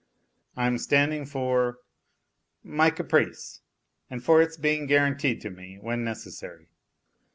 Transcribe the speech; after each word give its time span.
I 0.57 0.65
am 0.65 0.79
standing 0.79 1.27
for... 1.27 1.77
my 2.63 2.89
caprice, 2.89 3.61
and 4.09 4.23
for 4.23 4.41
its 4.41 4.57
being 4.57 4.87
guaranteed 4.87 5.41
to 5.41 5.51
me 5.51 5.77
when 5.79 6.03
necessary. 6.03 6.69